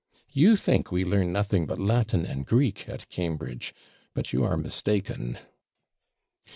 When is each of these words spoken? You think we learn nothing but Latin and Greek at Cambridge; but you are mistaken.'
You 0.31 0.55
think 0.55 0.91
we 0.91 1.05
learn 1.05 1.31
nothing 1.31 1.67
but 1.67 1.77
Latin 1.77 2.25
and 2.25 2.43
Greek 2.47 2.89
at 2.89 3.07
Cambridge; 3.09 3.71
but 4.15 4.33
you 4.33 4.43
are 4.43 4.57
mistaken.' 4.57 5.37